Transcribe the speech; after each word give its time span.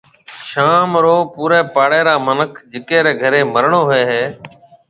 شوم 0.49 0.89
رو 1.03 1.15
پوريَ 1.33 1.59
پاڙيَ 1.73 2.01
را 2.07 2.15
منک 2.27 2.51
جڪي 2.71 2.99
ري 3.05 3.13
گهري 3.21 3.41
مرڻو 3.53 3.81
هوئيَ 3.87 4.03
هيَ 4.11 4.23